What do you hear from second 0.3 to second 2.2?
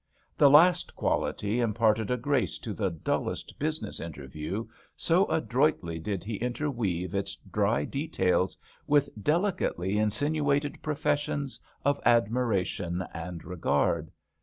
The last quality im parted a